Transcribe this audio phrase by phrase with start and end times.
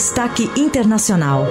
[0.00, 1.44] Destaque Internacional.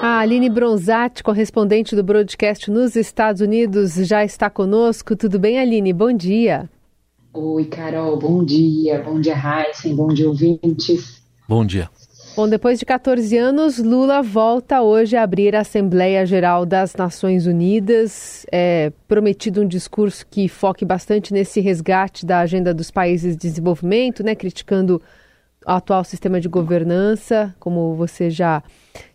[0.00, 5.14] A Aline Bronzatti, correspondente do broadcast nos Estados Unidos, já está conosco.
[5.14, 5.92] Tudo bem, Aline?
[5.92, 6.70] Bom dia.
[7.34, 8.16] Oi, Carol.
[8.18, 9.02] Bom dia.
[9.02, 9.94] Bom dia, Heisen.
[9.94, 11.22] Bom dia, ouvintes.
[11.46, 11.90] Bom dia.
[12.40, 17.44] Bom, depois de 14 anos, Lula volta hoje a abrir a Assembleia Geral das Nações
[17.46, 18.46] Unidas.
[18.50, 24.24] É prometido um discurso que foque bastante nesse resgate da agenda dos países de desenvolvimento,
[24.24, 25.02] né, criticando
[25.66, 28.62] o atual sistema de governança, como você já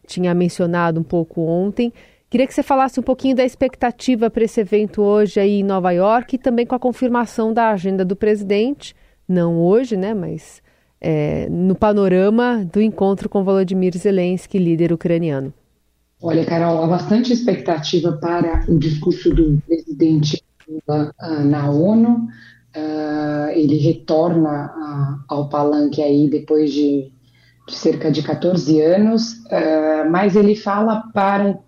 [0.06, 1.92] tinha mencionado um pouco ontem.
[2.30, 5.90] Queria que você falasse um pouquinho da expectativa para esse evento hoje aí em Nova
[5.90, 8.96] York e também com a confirmação da agenda do presidente,
[9.28, 10.62] não hoje, né, mas
[11.08, 15.54] é, no panorama do encontro com Volodymyr Zelensky, líder ucraniano?
[16.20, 22.28] Olha, Carol, há bastante expectativa para o discurso do presidente Lula uh, na ONU.
[22.76, 27.12] Uh, ele retorna uh, ao palanque aí depois de,
[27.68, 29.44] de cerca de 14 anos,
[30.10, 31.60] mas ele fala para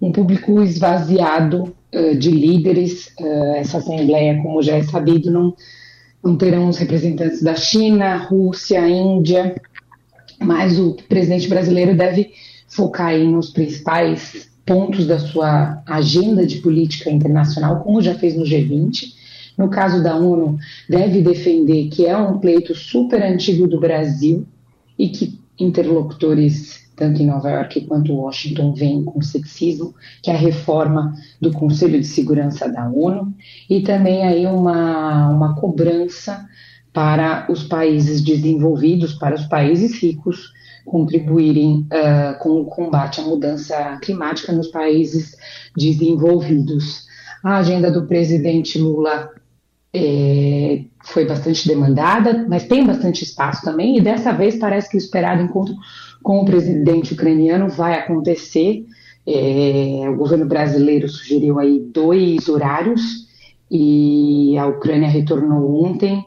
[0.00, 1.74] um público esvaziado
[2.18, 3.12] de líderes.
[3.56, 5.54] essa assembleia, como já é sabido, não
[6.26, 9.54] não terão os representantes da China, Rússia, Índia,
[10.40, 12.32] mas o presidente brasileiro deve
[12.68, 18.44] focar aí nos principais pontos da sua agenda de política internacional, como já fez no
[18.44, 19.14] G20.
[19.56, 20.58] No caso da ONU,
[20.90, 24.44] deve defender que é um pleito super antigo do Brasil
[24.98, 30.38] e que interlocutores tanto em Nova York quanto Washington, vem com sexismo, que é a
[30.38, 33.34] reforma do Conselho de Segurança da ONU,
[33.68, 36.48] e também aí uma, uma cobrança
[36.92, 40.50] para os países desenvolvidos, para os países ricos,
[40.86, 45.36] contribuírem uh, com o combate à mudança climática nos países
[45.76, 47.04] desenvolvidos.
[47.44, 49.30] A agenda do presidente Lula
[49.94, 54.98] é, foi bastante demandada, mas tem bastante espaço também, e dessa vez parece que o
[54.98, 55.74] esperado encontro
[56.26, 58.84] com o presidente ucraniano vai acontecer.
[59.24, 63.28] É, o governo brasileiro sugeriu aí dois horários
[63.70, 66.24] e a Ucrânia retornou ontem,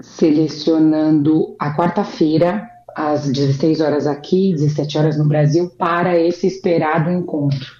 [0.00, 7.72] selecionando a quarta-feira, às 16 horas aqui, 17 horas no Brasil, para esse esperado encontro.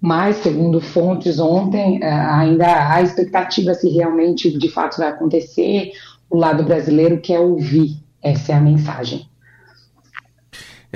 [0.00, 5.90] Mas, segundo fontes ontem, é, ainda há expectativa se realmente de fato vai acontecer.
[6.30, 9.28] O lado brasileiro quer ouvir, essa é a mensagem.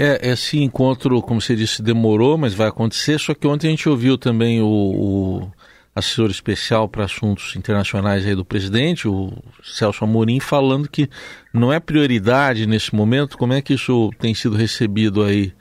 [0.03, 3.21] É, esse encontro, como você disse, demorou, mas vai acontecer.
[3.21, 5.49] Só que ontem a gente ouviu também o, o
[5.95, 9.31] assessor especial para assuntos internacionais aí do presidente, o
[9.63, 11.07] Celso Amorim, falando que
[11.53, 13.37] não é prioridade nesse momento.
[13.37, 15.53] Como é que isso tem sido recebido aí?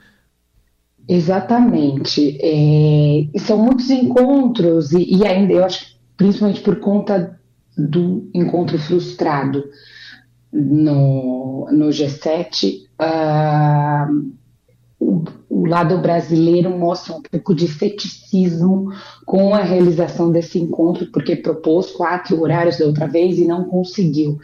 [1.06, 2.38] Exatamente.
[2.40, 7.38] É, são muitos encontros, e, e ainda eu acho principalmente por conta
[7.76, 9.64] do encontro frustrado
[10.50, 14.32] no, no G7, uh,
[14.98, 18.92] o, o, lado brasileiro mostra um pouco de ceticismo
[19.24, 24.38] com a realização desse encontro, porque propôs quatro horários da outra vez e não conseguiu.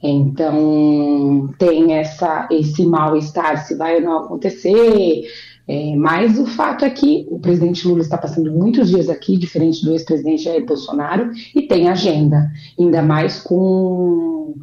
[0.00, 5.24] Então, tem essa, esse mal-estar se vai ou não acontecer,
[5.68, 9.84] é, mas o fato é que o presidente Lula está passando muitos dias aqui, diferente
[9.84, 14.54] do ex-presidente Jair Bolsonaro, e tem agenda, ainda mais com,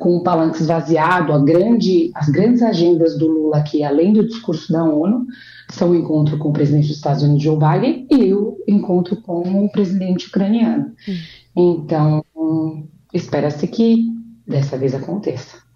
[0.00, 4.82] com o palanque esvaziado, grande, as grandes agendas do Lula aqui, além do discurso da
[4.82, 5.26] ONU,
[5.70, 9.64] são o encontro com o presidente dos Estados Unidos, Joe Biden, e o encontro com
[9.64, 10.92] o presidente ucraniano.
[11.08, 11.74] Hum.
[11.84, 12.24] Então,
[13.14, 14.06] espera-se que
[14.44, 15.67] dessa vez aconteça.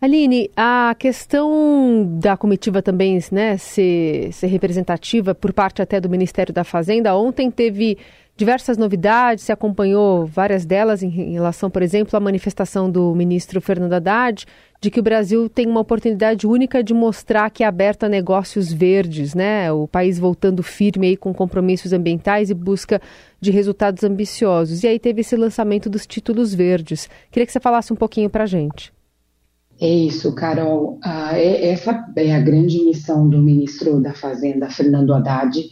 [0.00, 6.54] Aline, a questão da comitiva também né, ser, ser representativa por parte até do Ministério
[6.54, 7.98] da Fazenda, ontem teve
[8.34, 13.92] diversas novidades, se acompanhou várias delas em relação, por exemplo, à manifestação do ministro Fernando
[13.92, 14.46] Haddad,
[14.80, 18.72] de que o Brasil tem uma oportunidade única de mostrar que é aberto a negócios
[18.72, 19.70] verdes, né?
[19.70, 23.02] O país voltando firme aí com compromissos ambientais e busca
[23.38, 24.82] de resultados ambiciosos.
[24.82, 27.10] E aí teve esse lançamento dos títulos verdes.
[27.30, 28.90] Queria que você falasse um pouquinho para a gente.
[29.80, 30.98] É isso, Carol.
[31.02, 35.70] Ah, é, essa é a grande missão do ministro da Fazenda, Fernando Haddad,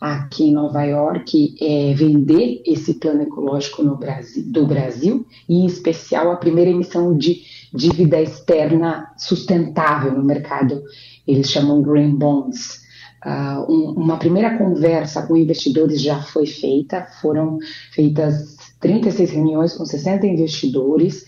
[0.00, 5.66] aqui em Nova York, é vender esse plano ecológico no Brasil, do Brasil, e em
[5.66, 7.42] especial a primeira emissão de
[7.74, 10.80] dívida externa sustentável no mercado.
[11.26, 12.86] Eles chamam Green Bonds.
[13.26, 17.58] Uh, um, uma primeira conversa com investidores já foi feita, foram
[17.90, 21.26] feitas 36 reuniões com 60 investidores.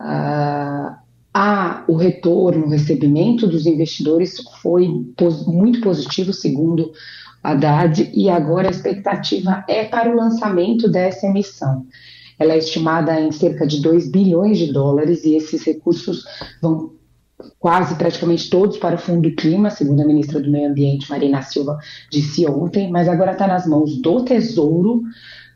[0.00, 1.05] Uh,
[1.38, 6.92] a, o retorno, o recebimento dos investidores foi pos, muito positivo, segundo
[7.42, 11.84] a Haddad, e agora a expectativa é para o lançamento dessa emissão.
[12.38, 16.24] ela é estimada em cerca de 2 bilhões de dólares e esses recursos
[16.62, 16.92] vão
[17.58, 21.78] quase praticamente todos para o Fundo Clima, segundo a ministra do Meio Ambiente, Marina Silva,
[22.10, 25.02] disse ontem, mas agora está nas mãos do Tesouro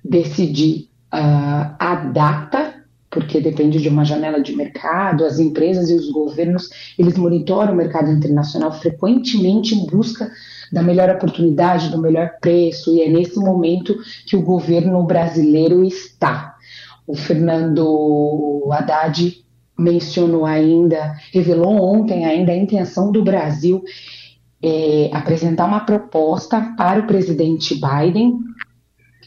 [0.04, 2.79] decidir uh, a data,
[3.10, 7.76] porque depende de uma janela de mercado, as empresas e os governos, eles monitoram o
[7.76, 10.30] mercado internacional frequentemente em busca
[10.72, 13.96] da melhor oportunidade, do melhor preço, e é nesse momento
[14.26, 16.54] que o governo brasileiro está.
[17.06, 19.44] O Fernando Haddad
[19.76, 23.82] mencionou ainda, revelou ontem ainda a intenção do Brasil
[24.62, 28.38] é, apresentar uma proposta para o presidente Biden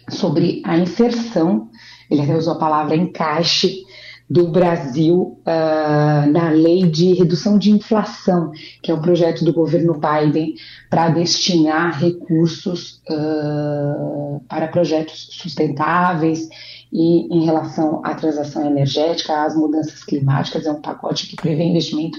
[0.10, 1.70] sobre a inserção,
[2.10, 3.84] ele até usou a palavra encaixe,
[4.30, 8.52] do Brasil uh, na lei de redução de inflação,
[8.82, 10.56] que é um projeto do governo Biden
[10.90, 16.50] para destinar recursos uh, para projetos sustentáveis
[16.92, 22.18] e em relação à transação energética, às mudanças climáticas, é um pacote que prevê investimento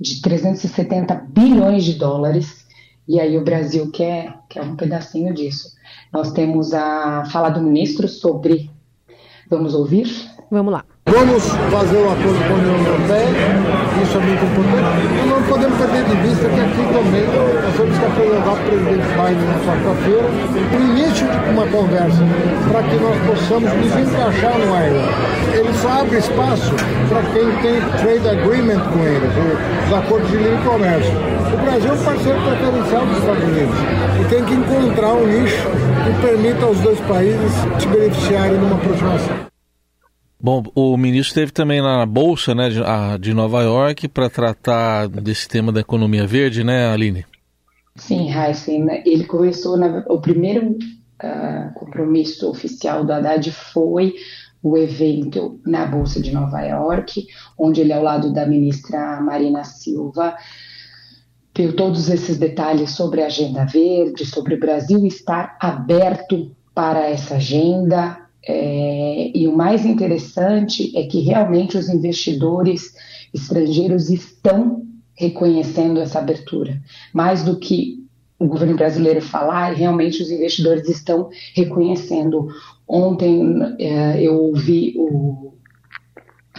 [0.00, 2.66] de 370 bilhões de dólares,
[3.08, 5.70] e aí o Brasil quer, quer um pedacinho disso.
[6.12, 8.68] Nós temos a fala do ministro sobre.
[9.48, 10.08] Vamos ouvir?
[10.50, 10.84] Vamos lá.
[11.08, 13.30] Vamos fazer um acordo com a União Europeia,
[14.02, 15.06] isso é muito importante.
[15.22, 19.06] E não podemos perder de vista que aqui também nós temos que apresentar o presidente
[19.14, 22.22] Biden na quarta-feira o início de uma conversa
[22.72, 25.08] para que nós possamos nos encaixar no ILA.
[25.54, 26.74] Ele só abre espaço
[27.08, 29.32] para quem tem trade agreement com eles,
[29.86, 31.14] os acordos de livre comércio.
[31.54, 33.76] O Brasil é um parceiro preferencial dos Estados Unidos
[34.20, 35.70] e tem que encontrar um nicho
[36.04, 39.55] que permita aos dois países se beneficiarem de uma aproximação.
[40.38, 42.80] Bom, o ministro esteve também na Bolsa né, de,
[43.20, 47.24] de Nova York para tratar desse tema da economia verde, né, Aline?
[47.96, 48.86] Sim, Heisen.
[49.06, 54.14] Ele começou, na, o primeiro uh, compromisso oficial do Haddad foi
[54.62, 57.26] o evento na Bolsa de Nova York,
[57.58, 60.36] onde ele, ao lado da ministra Marina Silva,
[61.54, 67.36] deu todos esses detalhes sobre a agenda verde, sobre o Brasil estar aberto para essa
[67.36, 72.94] agenda, é, e o mais interessante é que realmente os investidores
[73.34, 74.82] estrangeiros estão
[75.14, 76.80] reconhecendo essa abertura.
[77.12, 78.06] Mais do que
[78.38, 82.48] o governo brasileiro falar, realmente os investidores estão reconhecendo.
[82.86, 85.54] Ontem é, eu ouvi o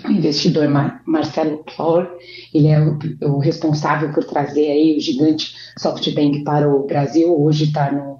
[0.10, 2.08] investidor Mar Marcelo Clor,
[2.54, 7.66] ele é o, o, responsável por trazer aí o gigante SoftBank para o Brasil, hoje
[7.66, 8.20] está no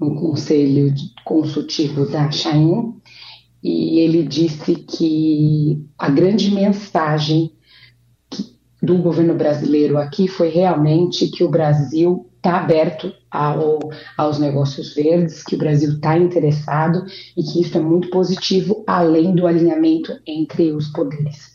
[0.00, 0.92] no conselho
[1.24, 2.94] consultivo da Chain,
[3.62, 7.52] e ele disse que a grande mensagem
[8.82, 13.78] do governo brasileiro aqui foi realmente que o Brasil está aberto ao,
[14.18, 17.04] aos negócios verdes, que o Brasil está interessado
[17.36, 21.52] e que isso é muito positivo, além do alinhamento entre os poderes.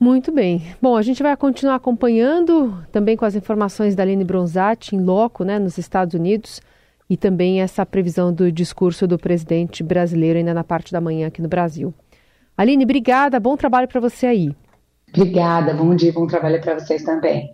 [0.00, 0.62] Muito bem.
[0.80, 5.44] Bom, a gente vai continuar acompanhando também com as informações da Aline Bronzatti em loco,
[5.44, 6.62] né, nos Estados Unidos
[7.10, 11.42] e também essa previsão do discurso do presidente brasileiro ainda na parte da manhã aqui
[11.42, 11.92] no Brasil.
[12.56, 14.54] Aline, obrigada, bom trabalho para você aí.
[15.12, 17.50] Obrigada, bom dia, bom trabalho para vocês também.